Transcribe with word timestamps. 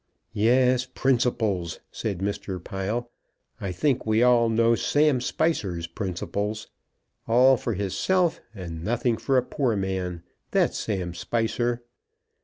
"Yes; 0.33 0.87
principles!" 0.87 1.79
said 1.91 2.21
Mr. 2.21 2.57
Pile. 2.63 3.11
"I 3.59 3.71
think 3.71 4.03
we 4.03 4.23
all 4.23 4.49
know 4.49 4.73
Sam 4.73 5.21
Spicer's 5.21 5.85
principles. 5.85 6.69
All 7.27 7.55
for 7.55 7.75
hisself, 7.75 8.41
and 8.55 8.83
nothing 8.83 9.15
for 9.17 9.37
a 9.37 9.43
poor 9.43 9.75
man. 9.75 10.23
That's 10.49 10.79
Sam 10.79 11.13
Spicer." 11.13 11.83